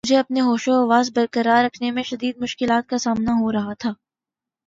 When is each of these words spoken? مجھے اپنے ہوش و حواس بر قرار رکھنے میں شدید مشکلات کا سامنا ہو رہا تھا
مجھے 0.03 0.17
اپنے 0.17 0.41
ہوش 0.41 0.67
و 0.67 0.73
حواس 0.73 1.09
بر 1.15 1.25
قرار 1.31 1.63
رکھنے 1.65 1.91
میں 1.91 2.03
شدید 2.03 2.35
مشکلات 2.41 2.87
کا 2.89 2.97
سامنا 2.97 3.33
ہو 3.33 3.51
رہا 3.51 3.73
تھا 3.73 3.89